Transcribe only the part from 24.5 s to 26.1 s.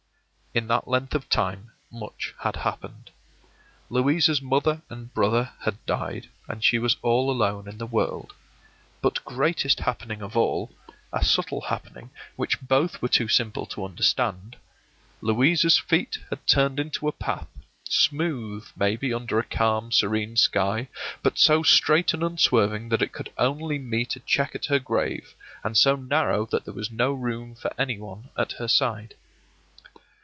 at her grave, and so